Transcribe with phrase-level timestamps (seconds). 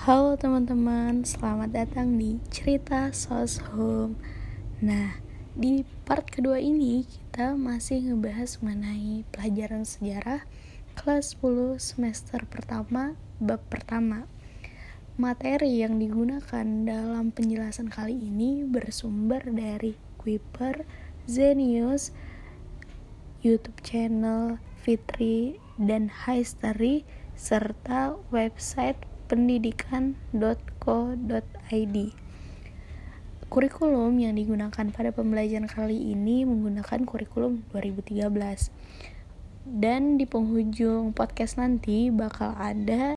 [0.00, 4.16] Halo teman-teman, selamat datang di Cerita Sos Home.
[4.80, 5.20] Nah,
[5.52, 10.48] di part kedua ini kita masih ngebahas mengenai pelajaran sejarah
[10.96, 13.12] kelas 10 semester pertama
[13.44, 14.24] bab pertama.
[15.20, 20.88] Materi yang digunakan dalam penjelasan kali ini bersumber dari Kuiper,
[21.28, 22.16] Zenius,
[23.44, 27.04] YouTube channel Fitri dan History
[27.36, 31.96] serta website pendidikan.co.id.
[33.46, 38.26] Kurikulum yang digunakan pada pembelajaran kali ini menggunakan kurikulum 2013.
[39.70, 43.14] Dan di penghujung podcast nanti bakal ada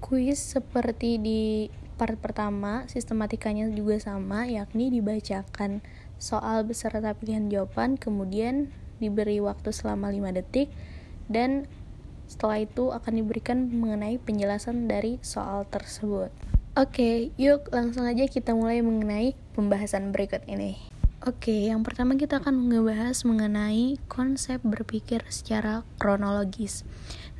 [0.00, 1.68] kuis seperti di
[2.00, 5.84] part pertama, sistematikanya juga sama, yakni dibacakan
[6.16, 10.72] soal beserta pilihan jawaban, kemudian diberi waktu selama 5 detik,
[11.28, 11.68] dan
[12.30, 16.30] setelah itu akan diberikan mengenai penjelasan dari soal tersebut.
[16.78, 20.78] Oke, yuk langsung aja kita mulai mengenai pembahasan berikut ini.
[21.26, 26.86] Oke, yang pertama kita akan ngebahas mengenai konsep berpikir secara kronologis.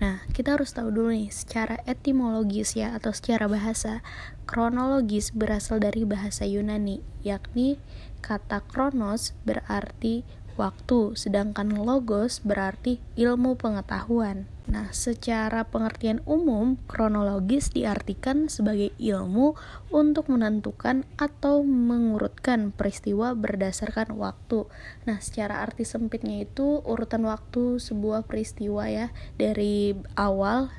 [0.04, 4.04] Nah, kita harus tahu dulu nih, secara etimologis ya, atau secara bahasa,
[4.44, 7.80] kronologis berasal dari bahasa Yunani, yakni
[8.20, 14.48] kata kronos berarti waktu, sedangkan logos berarti ilmu pengetahuan.
[14.70, 19.58] Nah, secara pengertian umum, kronologis diartikan sebagai ilmu
[19.90, 24.70] untuk menentukan atau mengurutkan peristiwa berdasarkan waktu.
[25.10, 30.70] Nah, secara arti sempitnya itu urutan waktu sebuah peristiwa ya, dari awal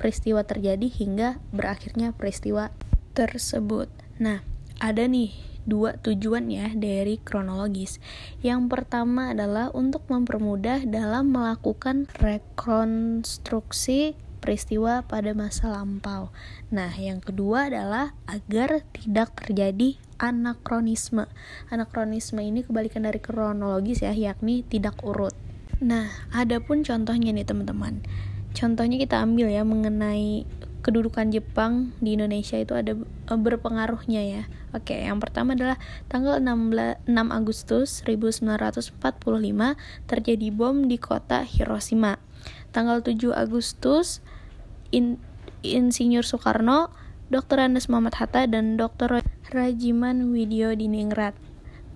[0.00, 2.72] peristiwa terjadi hingga berakhirnya peristiwa
[3.12, 3.92] tersebut.
[4.16, 4.40] Nah,
[4.80, 7.98] ada nih dua tujuan ya dari kronologis.
[8.40, 16.30] Yang pertama adalah untuk mempermudah dalam melakukan rekonstruksi peristiwa pada masa lampau.
[16.70, 21.26] Nah, yang kedua adalah agar tidak terjadi anakronisme.
[21.66, 25.34] Anakronisme ini kebalikan dari kronologis ya, yakni tidak urut.
[25.82, 28.06] Nah, ada pun contohnya nih teman-teman.
[28.56, 30.48] Contohnya kita ambil ya mengenai
[30.86, 34.42] kedudukan Jepang di Indonesia itu ada e, berpengaruhnya ya.
[34.70, 38.94] Oke, yang pertama adalah tanggal 16, 6 Agustus 1945
[40.06, 42.22] terjadi bom di kota Hiroshima.
[42.70, 44.22] Tanggal 7 Agustus
[44.94, 45.18] in,
[45.66, 46.94] Insinyur Soekarno,
[47.34, 47.58] Dr.
[47.58, 49.26] Andes Muhammad Hatta dan Dr.
[49.50, 51.34] Rajiman Widyo Diningrat.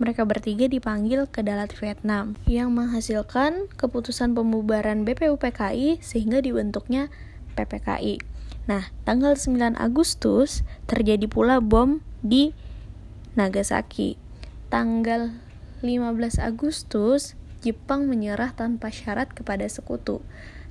[0.02, 7.12] Mereka bertiga dipanggil ke Dalat Vietnam yang menghasilkan keputusan pembubaran BPUPKI sehingga dibentuknya
[7.54, 8.29] PPKI.
[8.70, 12.54] Nah, tanggal 9 Agustus terjadi pula bom di
[13.34, 14.14] Nagasaki.
[14.70, 15.34] Tanggal
[15.82, 17.34] 15 Agustus
[17.66, 20.22] Jepang menyerah tanpa syarat kepada sekutu.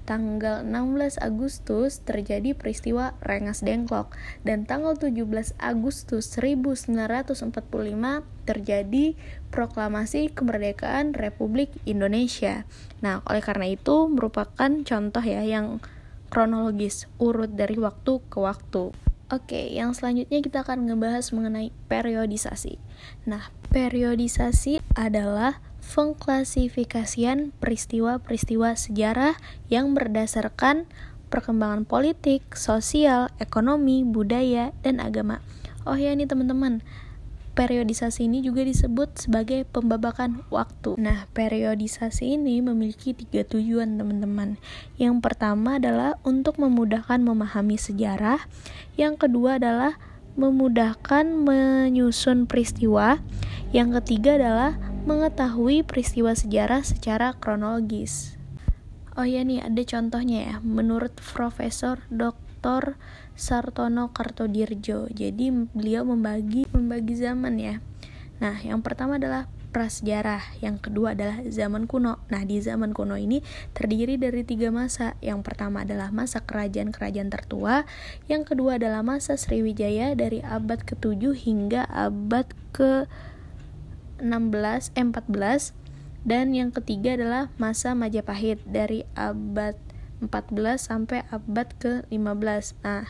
[0.08, 4.16] Tanggal 16 Agustus terjadi peristiwa Rengas Dengklok
[4.48, 7.52] dan tanggal 17 Agustus 1945
[8.48, 9.06] terjadi
[9.52, 12.64] proklamasi kemerdekaan Republik Indonesia.
[13.04, 15.84] Nah, oleh karena itu merupakan contoh ya yang
[16.30, 18.94] kronologis, urut dari waktu ke waktu.
[19.30, 22.82] Oke, yang selanjutnya kita akan ngebahas mengenai periodisasi.
[23.30, 29.38] Nah, periodisasi adalah pengklasifikasian peristiwa-peristiwa sejarah
[29.70, 30.90] yang berdasarkan
[31.30, 35.46] perkembangan politik, sosial, ekonomi, budaya, dan agama.
[35.86, 36.82] Oh ya nih teman-teman,
[37.54, 40.98] periodisasi ini juga disebut sebagai pembabakan waktu.
[40.98, 44.58] Nah, periodisasi ini memiliki tiga tujuan, teman-teman.
[44.98, 48.46] Yang pertama adalah untuk memudahkan memahami sejarah,
[48.96, 50.00] yang kedua adalah
[50.40, 53.20] memudahkan menyusun peristiwa,
[53.76, 58.40] yang ketiga adalah mengetahui peristiwa sejarah secara kronologis.
[59.20, 60.56] Oh ya nih, ada contohnya ya.
[60.64, 62.49] Menurut Profesor Dr.
[63.40, 65.08] Sartono Kartodirjo.
[65.10, 67.80] Jadi beliau membagi membagi zaman ya.
[68.40, 72.18] Nah, yang pertama adalah prasejarah, yang kedua adalah zaman kuno.
[72.34, 73.44] Nah, di zaman kuno ini
[73.76, 75.14] terdiri dari tiga masa.
[75.22, 77.86] Yang pertama adalah masa kerajaan-kerajaan tertua,
[78.32, 85.78] yang kedua adalah masa Sriwijaya dari abad ke-7 hingga abad ke-16 eh, 14
[86.28, 89.80] dan yang ketiga adalah masa Majapahit dari abad
[90.22, 92.76] 14 sampai abad ke-15.
[92.84, 93.08] Nah,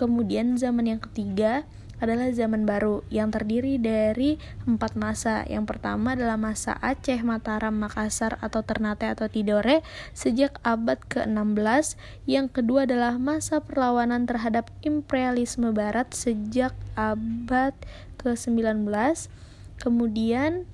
[0.00, 1.68] Kemudian zaman yang ketiga
[2.00, 5.44] adalah zaman baru yang terdiri dari empat masa.
[5.44, 9.84] Yang pertama adalah masa Aceh, Mataram, Makassar atau Ternate atau Tidore
[10.16, 12.00] sejak abad ke-16.
[12.24, 17.76] Yang kedua adalah masa perlawanan terhadap imperialisme barat sejak abad
[18.24, 18.88] ke-19.
[19.76, 20.64] Kemudian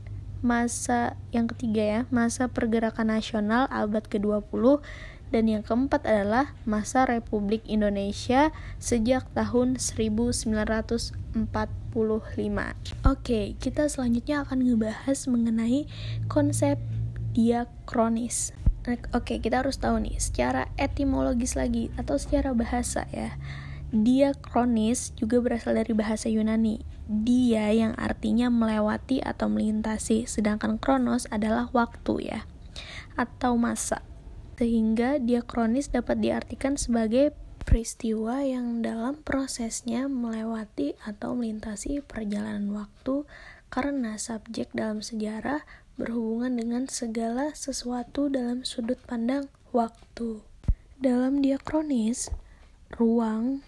[0.45, 4.81] masa yang ketiga ya, masa pergerakan nasional abad ke-20
[5.27, 11.35] Dan yang keempat adalah masa Republik Indonesia sejak tahun 1945.
[13.03, 15.91] Oke, kita selanjutnya akan ngebahas mengenai
[16.31, 16.79] konsep
[17.35, 18.55] diakronis.
[19.11, 23.35] Oke, kita harus tahu nih secara etimologis lagi atau secara bahasa ya.
[23.97, 26.85] Diakronis juga berasal dari bahasa Yunani.
[27.09, 32.41] Dia yang artinya melewati atau melintasi, sedangkan kronos adalah waktu ya
[33.17, 34.05] atau masa
[34.57, 43.29] sehingga diakronis dapat diartikan sebagai peristiwa yang dalam prosesnya melewati atau melintasi perjalanan waktu
[43.69, 45.67] karena subjek dalam sejarah
[46.01, 50.41] berhubungan dengan segala sesuatu dalam sudut pandang waktu.
[50.97, 52.33] Dalam diakronis,
[52.97, 53.61] ruang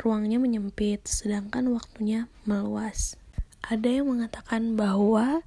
[0.00, 3.18] ruangnya menyempit sedangkan waktunya meluas.
[3.64, 5.44] Ada yang mengatakan bahwa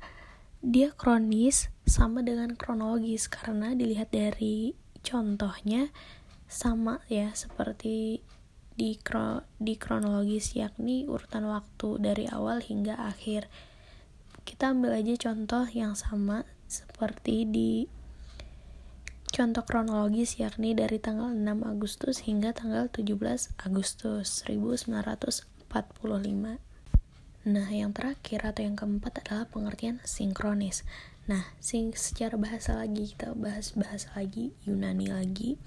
[0.62, 5.90] diakronis sama dengan kronologis karena dilihat dari contohnya
[6.46, 8.22] sama ya seperti
[8.78, 13.50] di kro di kronologis yakni urutan waktu dari awal hingga akhir.
[14.46, 17.86] Kita ambil aja contoh yang sama seperti di
[19.32, 23.16] contoh kronologis yakni dari tanggal 6 Agustus hingga tanggal 17
[23.64, 26.60] Agustus 1945.
[27.42, 30.86] Nah, yang terakhir atau yang keempat adalah pengertian sinkronis.
[31.26, 35.58] Nah, sing secara bahasa lagi kita bahas bahasa lagi Yunani lagi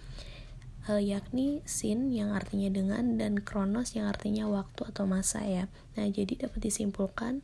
[0.89, 5.65] uh, yakni sin yang artinya dengan dan kronos yang artinya waktu atau masa ya.
[5.97, 7.41] Nah, jadi dapat disimpulkan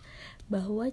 [0.53, 0.93] bahwa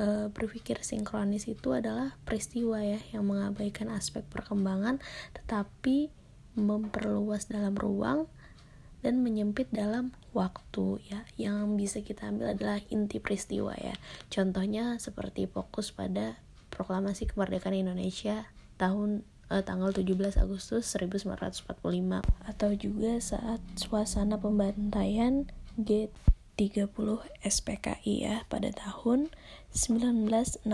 [0.00, 5.00] uh, berpikir sinkronis itu adalah peristiwa ya yang mengabaikan aspek perkembangan
[5.34, 6.12] tetapi
[6.56, 8.28] memperluas dalam ruang
[9.04, 11.22] dan menyempit dalam waktu ya.
[11.38, 13.94] Yang bisa kita ambil adalah inti peristiwa ya.
[14.32, 16.40] Contohnya seperti fokus pada
[16.72, 18.48] proklamasi kemerdekaan Indonesia
[18.80, 19.22] tahun
[19.52, 21.70] eh, tanggal 17 Agustus 1945
[22.24, 25.46] atau juga saat suasana pembantaian
[26.56, 29.28] G30 SPKI ya pada tahun
[29.76, 30.64] 1965.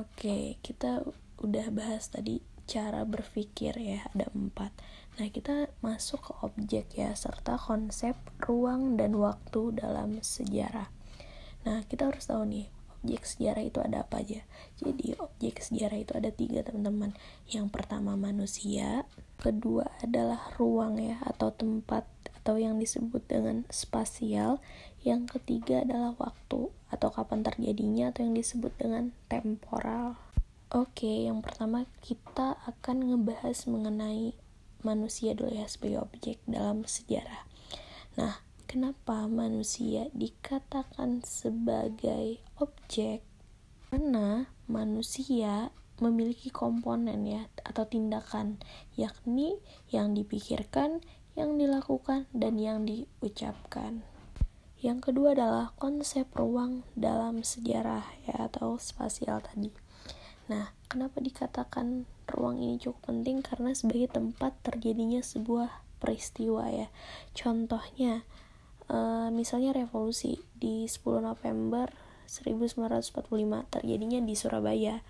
[0.00, 1.04] Oke, kita
[1.44, 4.72] udah bahas tadi cara berpikir ya ada empat.
[5.20, 10.88] Nah kita masuk ke objek ya serta konsep ruang dan waktu dalam sejarah.
[11.68, 12.72] Nah kita harus tahu nih
[13.04, 14.40] objek sejarah itu ada apa aja
[14.80, 17.12] jadi objek sejarah itu ada tiga teman-teman
[17.52, 19.04] yang pertama manusia
[19.36, 22.08] kedua adalah ruang ya atau tempat
[22.44, 24.60] atau yang disebut dengan spasial
[25.00, 30.20] yang ketiga adalah waktu atau kapan terjadinya atau yang disebut dengan temporal
[30.68, 34.36] oke yang pertama kita akan ngebahas mengenai
[34.84, 37.48] manusia dulu ya sebagai objek dalam sejarah
[38.20, 38.44] nah
[38.74, 43.22] Kenapa manusia dikatakan sebagai objek?
[43.86, 45.70] Karena manusia
[46.02, 48.58] memiliki komponen ya atau tindakan
[48.98, 49.62] yakni
[49.94, 54.06] yang dipikirkan, yang dilakukan dan yang diucapkan.
[54.78, 59.72] Yang kedua adalah konsep ruang dalam sejarah ya atau spasial tadi.
[60.46, 65.72] Nah, kenapa dikatakan ruang ini cukup penting karena sebagai tempat terjadinya sebuah
[66.04, 66.92] peristiwa ya.
[67.32, 68.28] Contohnya
[68.92, 71.88] uh, misalnya revolusi di 10 November
[72.28, 75.00] 1945 terjadinya di Surabaya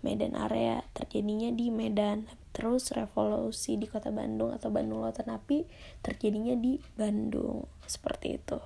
[0.00, 5.66] Medan area terjadinya di Medan terus revolusi di kota Bandung atau Bandung Lautan Api
[6.02, 8.58] terjadinya di Bandung seperti itu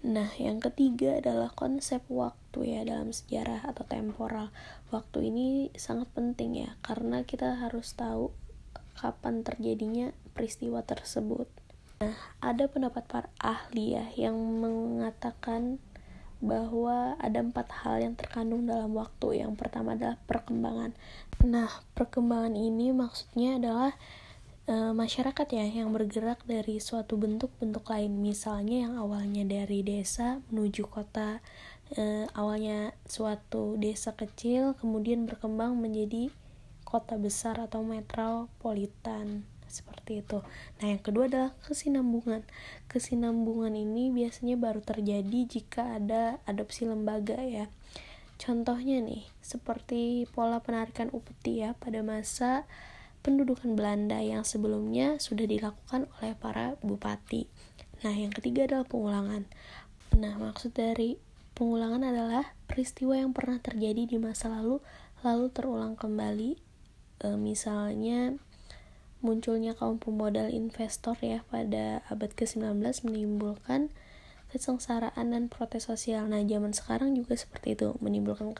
[0.00, 4.48] Nah, yang ketiga adalah konsep waktu ya dalam sejarah atau temporal.
[4.88, 8.32] Waktu ini sangat penting ya, karena kita harus tahu
[8.96, 11.52] kapan terjadinya peristiwa tersebut.
[12.00, 15.76] Nah, ada pendapat para ahli ya yang mengatakan
[16.40, 19.44] bahwa ada empat hal yang terkandung dalam waktu.
[19.44, 20.96] Yang pertama adalah perkembangan.
[21.44, 23.92] Nah, perkembangan ini maksudnya adalah
[24.64, 28.24] e, masyarakat ya yang bergerak dari suatu bentuk-bentuk lain.
[28.24, 31.44] Misalnya yang awalnya dari desa menuju kota,
[31.92, 36.32] e, awalnya suatu desa kecil kemudian berkembang menjadi
[36.88, 40.42] kota besar atau metropolitan seperti itu.
[40.82, 42.42] Nah, yang kedua adalah kesinambungan.
[42.90, 47.70] Kesinambungan ini biasanya baru terjadi jika ada adopsi lembaga ya.
[48.36, 52.64] Contohnya nih, seperti pola penarikan upeti ya pada masa
[53.20, 57.46] pendudukan Belanda yang sebelumnya sudah dilakukan oleh para bupati.
[58.00, 59.44] Nah, yang ketiga adalah pengulangan.
[60.16, 61.20] Nah, maksud dari
[61.52, 64.80] pengulangan adalah peristiwa yang pernah terjadi di masa lalu
[65.20, 66.56] lalu terulang kembali.
[67.20, 68.40] E, misalnya
[69.20, 73.92] munculnya kaum pemodal investor ya pada abad ke-19 menimbulkan
[74.50, 76.26] kesengsaraan dan protes sosial.
[76.26, 78.50] Nah, zaman sekarang juga seperti itu, menimbulkan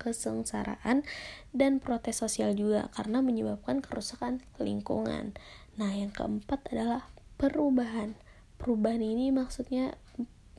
[0.00, 1.04] kesengsaraan
[1.52, 5.36] dan protes sosial juga karena menyebabkan kerusakan lingkungan.
[5.76, 8.16] Nah, yang keempat adalah perubahan.
[8.56, 9.96] Perubahan ini maksudnya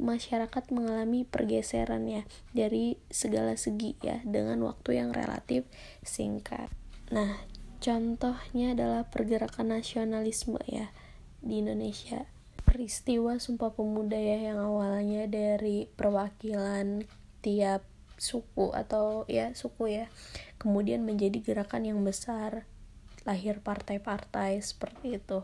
[0.02, 2.26] masyarakat mengalami pergeseran ya
[2.58, 5.66] dari segala segi ya dengan waktu yang relatif
[6.02, 6.74] singkat.
[7.14, 7.38] Nah,
[7.82, 10.94] contohnya adalah pergerakan nasionalisme ya
[11.42, 12.30] di Indonesia
[12.64, 17.04] peristiwa Sumpah Pemuda ya yang awalnya dari perwakilan
[17.42, 17.82] tiap
[18.22, 20.06] suku atau ya suku ya
[20.62, 22.70] kemudian menjadi gerakan yang besar
[23.26, 25.42] lahir partai-partai seperti itu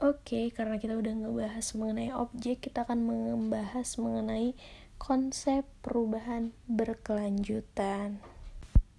[0.00, 4.56] Oke, karena kita udah ngebahas mengenai objek, kita akan membahas mengenai
[4.96, 8.16] konsep perubahan berkelanjutan.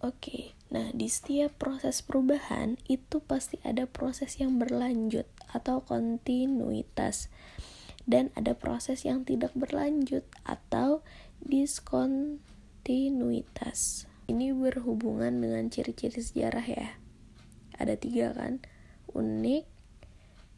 [0.06, 7.28] Oke, nah di setiap proses perubahan itu pasti ada proses yang berlanjut atau kontinuitas
[8.08, 11.04] dan ada proses yang tidak berlanjut atau
[11.44, 14.08] diskontinuitas.
[14.32, 16.96] Ini berhubungan dengan ciri-ciri sejarah ya.
[17.76, 18.64] Ada tiga kan,
[19.12, 19.68] unik,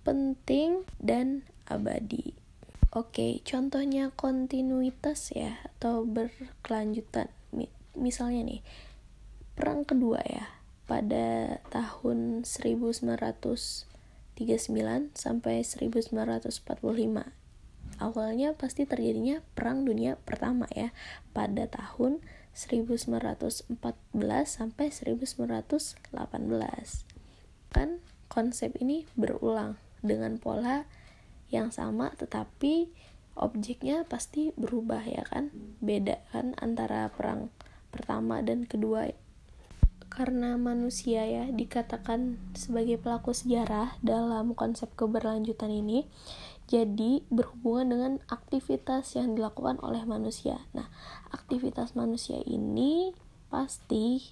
[0.05, 2.37] penting, dan abadi.
[2.93, 7.33] Oke, contohnya kontinuitas ya atau berkelanjutan.
[7.97, 8.61] Misalnya nih,
[9.53, 10.49] perang kedua ya
[10.89, 13.87] pada tahun 1939
[15.13, 16.13] sampai 1945
[18.01, 20.89] awalnya pasti terjadinya perang dunia pertama ya
[21.31, 22.19] pada tahun
[22.53, 23.77] 1914
[24.45, 26.13] sampai 1918
[27.73, 27.89] kan
[28.29, 30.85] konsep ini berulang dengan pola
[31.53, 32.89] yang sama tetapi
[33.33, 35.49] objeknya pasti berubah ya kan?
[35.81, 37.49] Beda kan antara perang
[37.93, 39.13] pertama dan kedua
[40.13, 46.05] karena manusia ya dikatakan sebagai pelaku sejarah dalam konsep keberlanjutan ini
[46.69, 50.63] jadi berhubungan dengan aktivitas yang dilakukan oleh manusia.
[50.71, 50.87] Nah
[51.33, 53.11] aktivitas manusia ini
[53.49, 54.31] pasti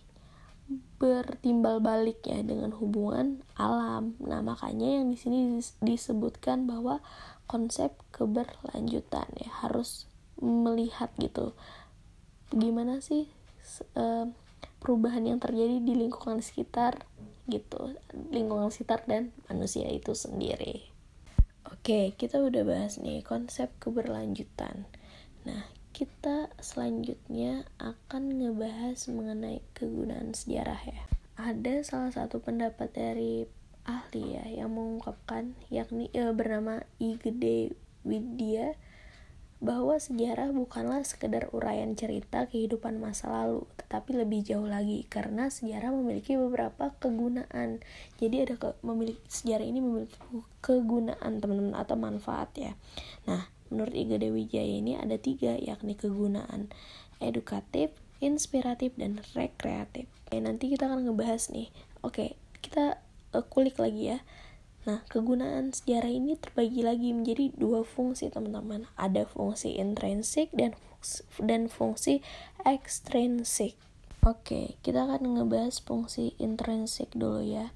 [1.01, 4.15] bertimbal balik ya dengan hubungan alam.
[4.23, 7.03] Nah makanya yang di sini disebutkan bahwa
[7.49, 10.07] konsep keberlanjutan ya harus
[10.39, 11.51] melihat gitu.
[12.53, 13.27] Gimana sih
[13.99, 14.31] uh,
[14.81, 17.05] perubahan yang terjadi di lingkungan sekitar
[17.45, 17.93] gitu.
[18.33, 20.89] Lingkungan sekitar dan manusia itu sendiri.
[21.69, 24.89] Oke kita udah bahas nih konsep keberlanjutan.
[25.45, 31.05] Nah kita selanjutnya akan ngebahas mengenai kegunaan sejarah ya.
[31.37, 33.45] Ada salah satu pendapat dari
[33.85, 37.17] ahli ya yang mengungkapkan yakni eh, bernama I
[38.01, 38.73] Widya
[39.61, 45.91] bahwa sejarah bukanlah sekedar uraian cerita kehidupan masa lalu, tetapi lebih jauh lagi karena sejarah
[45.91, 47.83] memiliki beberapa kegunaan.
[48.23, 50.15] Jadi ada ke, memiliki sejarah ini memiliki
[50.63, 52.79] kegunaan teman-teman atau manfaat ya.
[53.27, 56.71] Nah, menurut Iga Dewi Jaya ini ada tiga yakni kegunaan
[57.19, 57.91] edukatif,
[58.23, 60.07] inspiratif, dan rekreatif.
[60.31, 61.67] Oke, nanti kita akan ngebahas nih.
[61.99, 63.03] Oke, kita
[63.35, 64.23] uh, kulik lagi ya
[64.81, 68.89] Nah, kegunaan sejarah ini terbagi lagi menjadi dua fungsi, teman-teman.
[68.97, 70.73] Ada fungsi intrinsik dan
[71.41, 72.21] dan fungsi
[72.63, 73.75] ekstrinsik.
[74.21, 77.73] Oke, kita akan ngebahas fungsi intrinsik dulu ya.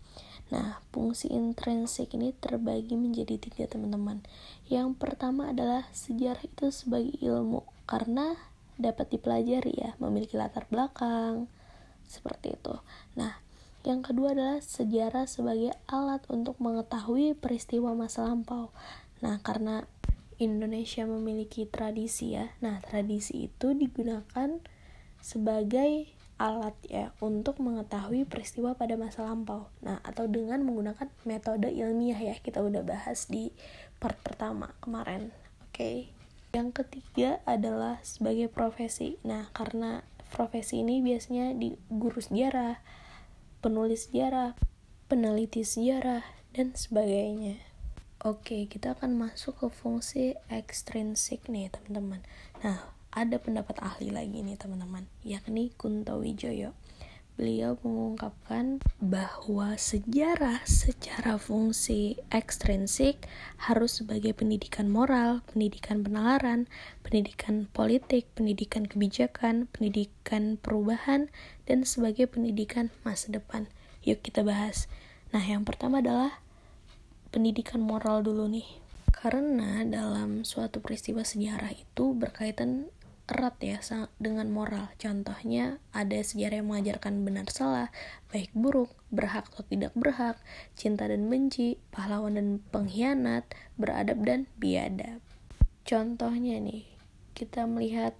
[0.53, 4.21] Nah, fungsi intrinsik ini terbagi menjadi tiga, teman-teman.
[4.69, 8.37] Yang pertama adalah sejarah itu sebagai ilmu, karena
[8.77, 11.49] dapat dipelajari ya, memiliki latar belakang,
[12.05, 12.77] seperti itu.
[13.17, 13.41] Nah,
[13.81, 18.69] yang kedua adalah sejarah sebagai alat untuk mengetahui peristiwa masa lampau.
[19.25, 19.89] Nah, karena
[20.37, 22.51] Indonesia memiliki tradisi ya.
[22.59, 24.59] Nah, tradisi itu digunakan
[25.23, 29.71] sebagai alat ya untuk mengetahui peristiwa pada masa lampau.
[29.79, 32.35] Nah, atau dengan menggunakan metode ilmiah ya.
[32.35, 33.55] Kita udah bahas di
[34.03, 35.31] part pertama kemarin.
[35.63, 35.75] Oke.
[35.75, 35.97] Okay.
[36.55, 39.19] Yang ketiga adalah sebagai profesi.
[39.27, 42.79] Nah, karena profesi ini biasanya di guru sejarah,
[43.59, 44.55] penulis sejarah,
[45.11, 46.23] peneliti sejarah,
[46.55, 47.59] dan sebagainya.
[48.25, 52.25] Oke, kita akan masuk ke fungsi ekstrinsik nih, teman-teman.
[52.65, 56.73] Nah, ada pendapat ahli lagi nih, teman-teman, yakni Kunto Wijoyo.
[57.37, 63.29] Beliau mengungkapkan bahwa sejarah secara fungsi ekstrinsik
[63.61, 66.65] harus sebagai pendidikan moral, pendidikan penalaran,
[67.05, 71.29] pendidikan politik, pendidikan kebijakan, pendidikan perubahan,
[71.69, 73.69] dan sebagai pendidikan masa depan.
[74.01, 74.89] Yuk kita bahas.
[75.29, 76.41] Nah, yang pertama adalah
[77.35, 78.63] pendidikan moral dulu nih.
[79.11, 82.87] Karena dalam suatu peristiwa sejarah itu berkaitan
[83.27, 83.81] erat ya
[84.21, 84.87] dengan moral.
[84.95, 87.91] Contohnya ada sejarah yang mengajarkan benar salah,
[88.31, 90.39] baik buruk, berhak atau tidak berhak,
[90.77, 93.43] cinta dan benci, pahlawan dan pengkhianat,
[93.75, 95.19] beradab dan biadab.
[95.85, 96.81] contohnya nih
[97.37, 98.17] kita melihat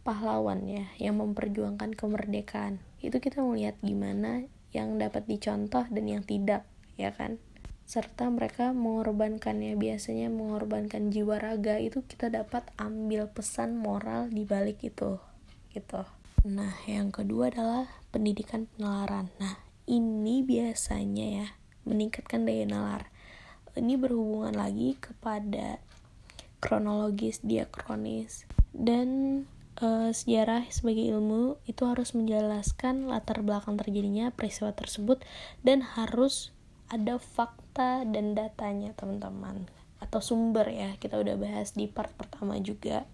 [0.00, 6.64] pahlawan ya yang memperjuangkan kemerdekaan itu kita melihat gimana yang dapat dicontoh dan yang tidak
[6.96, 7.36] ya kan
[7.86, 9.78] serta mereka mengorbankannya.
[9.78, 15.22] Biasanya mengorbankan jiwa raga itu kita dapat ambil pesan moral di balik itu
[15.70, 16.02] gitu.
[16.50, 19.30] Nah yang kedua adalah pendidikan penalaran.
[19.38, 21.48] Nah ini biasanya ya
[21.86, 23.08] meningkatkan daya nalar.
[23.76, 25.78] Ini berhubungan lagi kepada
[26.64, 29.44] kronologis diakronis dan
[29.84, 35.20] uh, sejarah sebagai ilmu itu harus menjelaskan latar belakang terjadinya peristiwa tersebut
[35.60, 36.56] dan harus
[36.88, 39.68] ada fakta dan datanya teman-teman.
[40.00, 43.04] Atau sumber ya kita udah bahas di part pertama juga.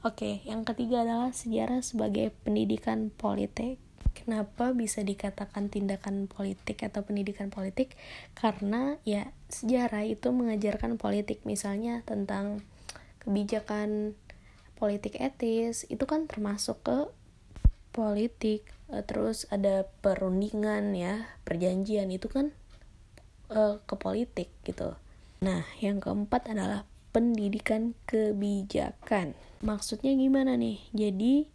[0.00, 3.76] Oke yang ketiga adalah sejarah sebagai pendidikan politik.
[4.16, 7.94] Kenapa bisa dikatakan tindakan politik atau pendidikan politik?
[8.32, 11.44] Karena ya sejarah itu mengajarkan politik.
[11.44, 12.64] Misalnya tentang
[13.20, 14.16] kebijakan
[14.80, 16.98] politik etis itu kan termasuk ke
[17.92, 18.64] politik.
[18.88, 22.56] Terus ada perundingan ya perjanjian itu kan
[23.50, 24.94] uh, ke politik gitu.
[25.42, 29.34] Nah, yang keempat adalah pendidikan kebijakan.
[29.60, 30.80] Maksudnya gimana nih?
[30.94, 31.50] Jadi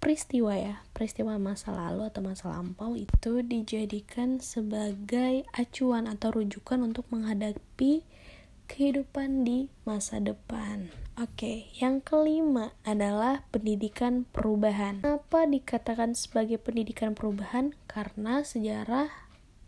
[0.00, 7.04] peristiwa ya, peristiwa masa lalu atau masa lampau itu dijadikan sebagai acuan atau rujukan untuk
[7.12, 8.06] menghadapi
[8.70, 10.94] kehidupan di masa depan.
[11.18, 15.04] Oke, yang kelima adalah pendidikan perubahan.
[15.04, 17.76] Kenapa dikatakan sebagai pendidikan perubahan?
[17.90, 19.10] Karena sejarah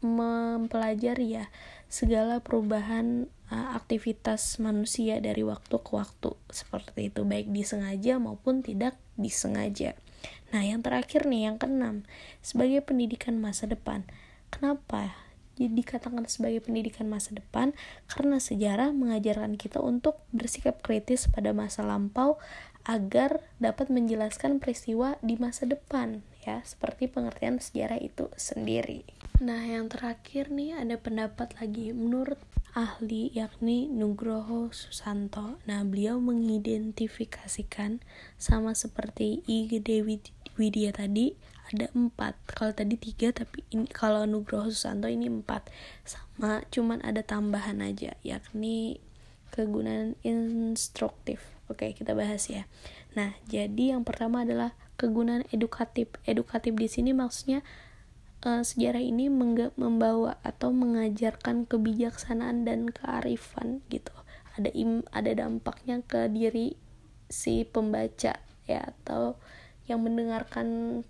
[0.03, 1.47] mempelajari ya
[1.87, 8.99] segala perubahan uh, aktivitas manusia dari waktu ke waktu seperti itu baik disengaja maupun tidak
[9.17, 9.95] disengaja.
[10.53, 12.05] Nah, yang terakhir nih yang keenam,
[12.45, 14.05] sebagai pendidikan masa depan.
[14.53, 15.17] Kenapa?
[15.57, 17.77] Jadi dikatakan sebagai pendidikan masa depan
[18.09, 22.41] karena sejarah mengajarkan kita untuk bersikap kritis pada masa lampau
[22.89, 29.07] agar dapat menjelaskan peristiwa di masa depan ya seperti pengertian sejarah itu sendiri.
[29.43, 31.91] Nah, yang terakhir nih ada pendapat lagi.
[31.91, 32.39] Menurut
[32.79, 35.59] ahli yakni Nugroho Susanto.
[35.67, 37.99] Nah, beliau mengidentifikasikan
[38.39, 40.23] sama seperti I Dewi
[40.55, 41.35] Widya tadi
[41.75, 42.39] ada empat.
[42.55, 45.67] Kalau tadi tiga tapi ini kalau Nugroho Susanto ini empat.
[46.07, 49.03] Sama cuman ada tambahan aja yakni
[49.51, 51.43] kegunaan instruktif.
[51.67, 52.71] Oke kita bahas ya.
[53.19, 56.15] Nah jadi yang pertama adalah kegunaan edukatif.
[56.29, 57.67] Edukatif di sini maksudnya
[58.43, 59.31] uh, sejarah ini
[59.77, 64.13] membawa atau mengajarkan kebijaksanaan dan kearifan gitu.
[64.59, 66.77] Ada im ada dampaknya ke diri
[67.33, 68.37] si pembaca
[68.69, 69.41] ya atau
[69.89, 71.01] yang mendengarkan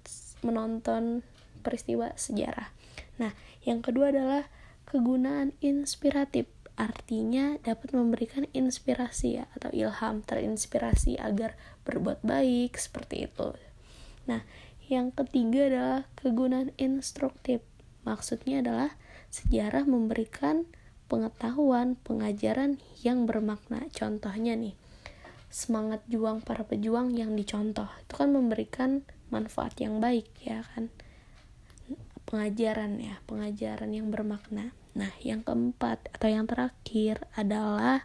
[0.46, 1.26] menonton
[1.66, 2.70] peristiwa sejarah.
[3.18, 3.34] Nah
[3.66, 4.46] yang kedua adalah
[4.86, 6.46] kegunaan inspiratif.
[6.72, 11.52] Artinya dapat memberikan inspirasi ya atau ilham terinspirasi agar
[11.84, 13.52] berbuat baik seperti itu.
[14.26, 14.46] Nah,
[14.88, 17.62] yang ketiga adalah kegunaan instruktif.
[18.02, 18.90] Maksudnya adalah
[19.30, 20.66] sejarah memberikan
[21.06, 23.86] pengetahuan, pengajaran yang bermakna.
[23.92, 24.74] Contohnya nih,
[25.52, 27.88] semangat juang para pejuang yang dicontoh.
[28.02, 30.88] Itu kan memberikan manfaat yang baik ya kan.
[32.24, 34.72] Pengajaran ya, pengajaran yang bermakna.
[34.96, 38.04] Nah, yang keempat atau yang terakhir adalah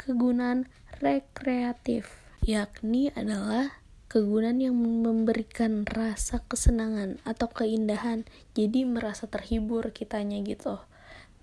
[0.00, 0.68] kegunaan
[1.00, 2.08] rekreatif,
[2.44, 8.24] yakni adalah kegunaan yang memberikan rasa kesenangan atau keindahan.
[8.56, 10.80] Jadi merasa terhibur kitanya gitu.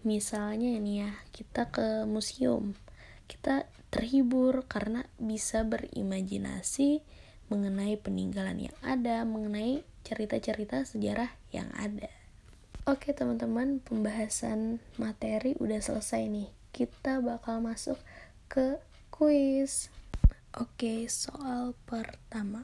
[0.02, 2.74] Misalnya ini ya kita ke museum.
[3.30, 7.06] Kita terhibur karena bisa berimajinasi
[7.54, 12.10] mengenai peninggalan yang ada mengenai cerita-cerita sejarah yang ada.
[12.86, 16.50] Oke teman-teman pembahasan materi udah selesai nih.
[16.70, 17.98] Kita bakal masuk
[18.50, 18.78] ke
[19.10, 19.90] kuis
[20.56, 22.64] Oke, soal pertama.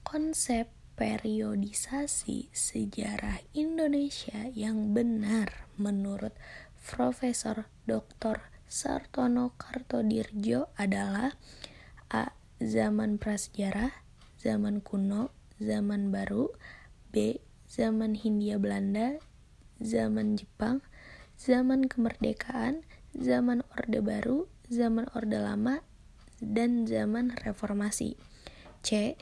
[0.00, 6.32] Konsep periodisasi sejarah Indonesia yang benar menurut
[6.80, 8.40] Profesor Dr.
[8.64, 11.36] Sartono Kartodirjo adalah
[12.08, 12.32] A.
[12.64, 13.92] Zaman prasejarah,
[14.40, 16.48] zaman kuno, zaman baru
[17.12, 17.44] B.
[17.68, 19.20] Zaman Hindia Belanda,
[19.84, 20.80] zaman Jepang,
[21.36, 25.84] zaman kemerdekaan, zaman Orde Baru, zaman Orde Lama,
[26.40, 28.16] dan zaman reformasi.
[28.80, 29.14] C.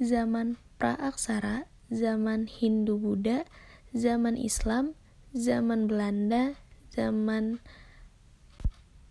[0.00, 3.46] Zaman praaksara, zaman Hindu-Buddha,
[3.92, 4.96] zaman Islam,
[5.36, 6.56] zaman Belanda,
[6.90, 7.60] zaman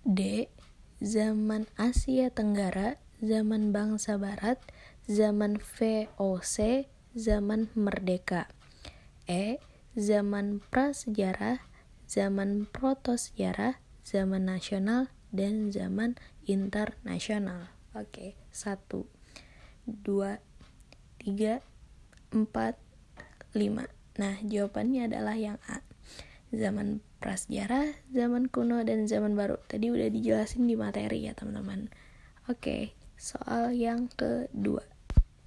[0.04, 0.50] D.
[1.02, 4.62] Zaman Asia Tenggara, zaman bangsa Barat,
[5.10, 6.86] zaman VOC,
[7.18, 8.46] zaman merdeka.
[9.26, 9.58] E.
[9.98, 11.60] Zaman prasejarah,
[12.08, 16.16] zaman protosejarah, zaman nasional, dan zaman
[16.52, 17.72] internasional.
[17.96, 19.08] Oke, satu,
[19.88, 20.44] dua,
[21.20, 21.64] tiga,
[22.36, 22.76] empat,
[23.56, 23.88] lima.
[24.20, 25.80] Nah, jawabannya adalah yang A.
[26.52, 29.56] Zaman prasejarah, zaman kuno, dan zaman baru.
[29.72, 31.88] Tadi udah dijelasin di materi ya, teman-teman.
[32.52, 34.91] Oke, soal yang kedua.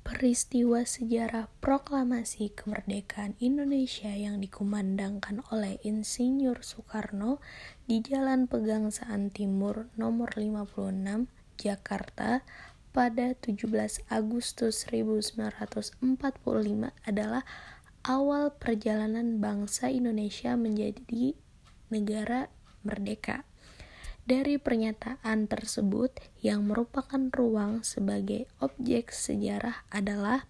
[0.04, 7.40] Peristiwa sejarah proklamasi kemerdekaan Indonesia yang dikumandangkan oleh Insinyur Soekarno
[7.88, 11.24] di Jalan Pegangsaan Timur nomor 56,
[11.56, 12.44] Jakarta
[12.92, 13.64] pada 17
[14.12, 16.04] Agustus 1945
[17.08, 17.48] adalah
[18.04, 21.32] awal perjalanan bangsa Indonesia menjadi
[21.88, 22.52] negara
[22.84, 23.48] merdeka.
[24.24, 30.48] Dari pernyataan tersebut, yang merupakan ruang sebagai objek sejarah adalah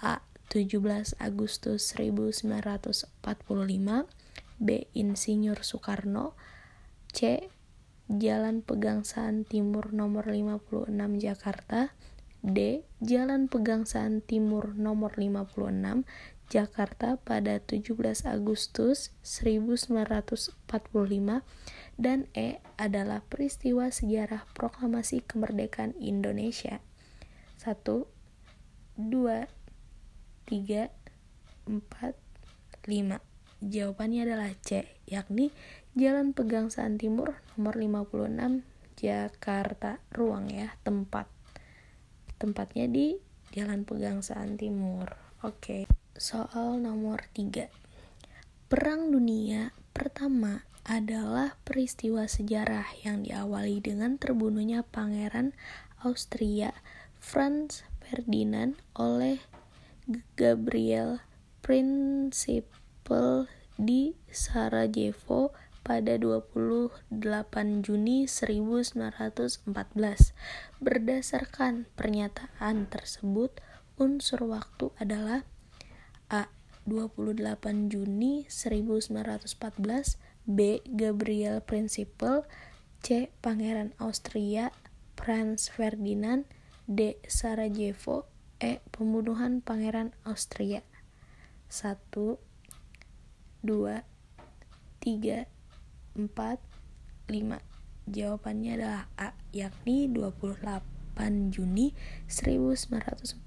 [0.00, 0.24] A.
[0.48, 3.12] 17 Agustus 1945
[4.56, 4.68] B.
[4.96, 6.32] Insinyur Soekarno
[7.12, 7.50] C.
[8.08, 10.88] Jalan Pegangsaan Timur nomor 56
[11.20, 11.92] Jakarta
[12.40, 12.88] D.
[13.04, 16.08] Jalan Pegangsaan Timur nomor 56
[16.52, 17.96] Jakarta pada 17
[18.28, 20.54] Agustus 1945
[21.96, 26.84] dan E adalah peristiwa sejarah proklamasi kemerdekaan Indonesia.
[27.62, 27.80] 1
[29.00, 29.48] 2
[30.46, 30.90] 3
[31.64, 32.24] 4
[32.84, 33.20] 5.
[33.64, 35.48] Jawabannya adalah C, yakni
[35.96, 38.60] Jalan Pegangsaan Timur nomor 56
[39.00, 40.04] Jakarta.
[40.12, 41.24] Ruang ya, tempat.
[42.36, 43.16] Tempatnya di
[43.56, 45.08] Jalan Pegangsaan Timur.
[45.40, 46.03] Oke.
[46.14, 47.66] Soal nomor 3.
[48.70, 55.58] Perang Dunia Pertama adalah peristiwa sejarah yang diawali dengan terbunuhnya Pangeran
[56.06, 56.70] Austria
[57.18, 59.42] Franz Ferdinand oleh
[60.38, 61.18] Gabriel
[61.66, 65.50] Principal di Sarajevo
[65.82, 67.10] pada 28
[67.82, 69.66] Juni 1914.
[70.78, 73.58] Berdasarkan pernyataan tersebut,
[73.98, 75.42] unsur waktu adalah
[76.30, 76.48] A.
[76.84, 80.84] 28 Juni 1914 B.
[80.84, 82.44] Gabriel Principal
[83.00, 83.32] C.
[83.40, 84.68] Pangeran Austria
[85.16, 86.44] Franz Ferdinand
[86.84, 87.16] D.
[87.24, 88.28] Sarajevo
[88.60, 88.84] E.
[88.92, 90.84] Pembunuhan Pangeran Austria
[91.72, 92.38] 1 2
[93.64, 94.04] 3
[96.14, 96.28] 4
[97.28, 97.60] 5
[98.04, 100.93] Jawabannya adalah A yakni 28
[101.50, 101.94] Juni
[102.26, 103.46] 1945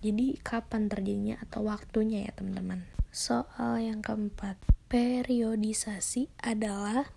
[0.00, 4.56] Jadi kapan terjadinya atau waktunya ya teman-teman Soal yang keempat
[4.94, 7.10] Periodisasi adalah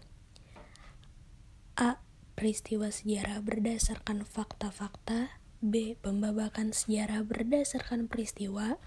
[1.78, 2.02] A.
[2.34, 5.94] Peristiwa sejarah berdasarkan fakta-fakta B.
[6.02, 8.82] Pembabakan sejarah berdasarkan peristiwa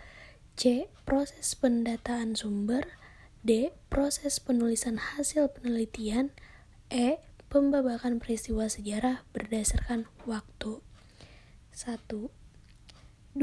[0.58, 0.90] C.
[1.06, 2.98] Proses pendataan sumber
[3.46, 3.70] D.
[3.86, 6.34] Proses penulisan hasil penelitian
[6.90, 7.22] E.
[7.50, 10.78] Pembabakan peristiwa sejarah berdasarkan waktu
[11.74, 12.30] 1 2
[13.34, 13.42] 3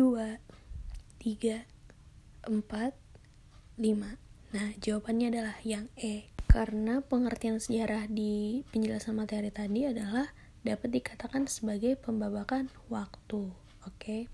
[1.20, 6.32] 4 5 Nah, jawabannya adalah yang E.
[6.48, 10.32] Karena pengertian sejarah di penjelasan materi tadi adalah
[10.64, 13.52] dapat dikatakan sebagai pembabakan waktu.
[13.84, 14.32] Oke.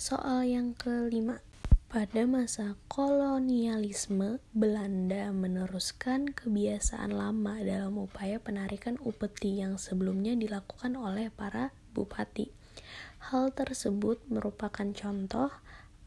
[0.00, 1.44] Soal yang kelima.
[1.90, 11.34] Pada masa kolonialisme, Belanda meneruskan kebiasaan lama dalam upaya penarikan upeti yang sebelumnya dilakukan oleh
[11.34, 12.54] para bupati.
[13.18, 15.50] Hal tersebut merupakan contoh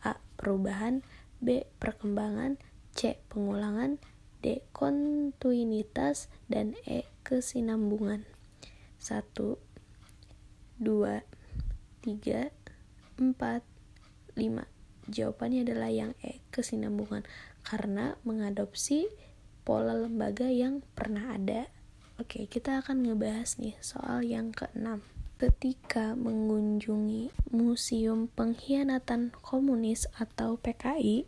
[0.07, 0.15] A.
[0.39, 1.03] Perubahan
[1.43, 1.67] B.
[1.83, 2.55] Perkembangan
[2.95, 3.19] C.
[3.27, 3.99] Pengulangan
[4.39, 4.63] D.
[4.71, 7.11] Kontinuitas dan E.
[7.27, 8.23] Kesinambungan
[9.03, 10.79] 1 2 3
[13.19, 14.72] 4 5
[15.09, 16.39] Jawabannya adalah yang E.
[16.53, 17.23] Kesinambungan
[17.63, 19.07] karena mengadopsi
[19.63, 21.67] pola lembaga yang pernah ada
[22.21, 25.01] Oke, kita akan ngebahas nih soal yang keenam.
[25.41, 31.25] Ketika mengunjungi Museum Pengkhianatan Komunis atau PKI,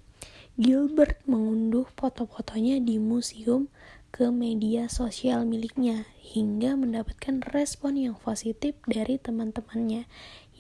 [0.62, 3.66] Gilbert mengunduh foto-fotonya di museum
[4.14, 10.06] ke media sosial miliknya hingga mendapatkan respon yang positif dari teman-temannya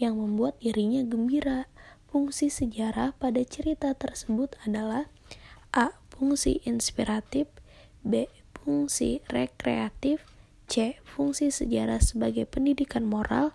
[0.01, 1.69] yang membuat dirinya gembira.
[2.15, 5.11] Fungsi sejarah pada cerita tersebut adalah
[5.75, 5.99] A.
[6.07, 7.51] Fungsi inspiratif
[8.07, 8.31] B.
[8.55, 10.23] Fungsi rekreatif
[10.71, 10.95] C.
[11.03, 13.51] Fungsi sejarah sebagai pendidikan moral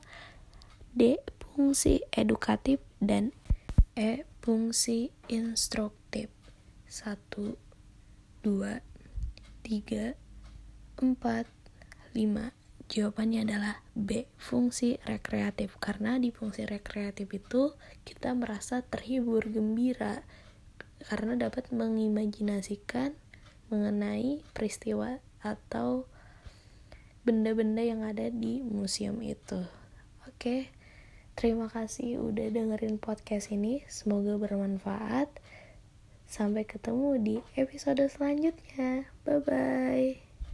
[0.92, 1.16] D.
[1.40, 3.32] Fungsi edukatif dan
[3.96, 4.28] E.
[4.44, 6.28] Fungsi instruktif
[6.84, 7.16] 1
[8.44, 10.20] 2 3
[11.00, 11.48] 4
[12.12, 12.59] 5
[12.90, 15.78] Jawabannya adalah B, fungsi rekreatif.
[15.78, 20.26] Karena di fungsi rekreatif itu kita merasa terhibur, gembira
[21.06, 23.16] karena dapat mengimajinasikan
[23.70, 26.10] mengenai peristiwa atau
[27.22, 29.62] benda-benda yang ada di museum itu.
[30.26, 30.68] Oke,
[31.38, 33.86] terima kasih udah dengerin podcast ini.
[33.86, 35.30] Semoga bermanfaat.
[36.26, 39.06] Sampai ketemu di episode selanjutnya.
[39.22, 40.29] Bye bye.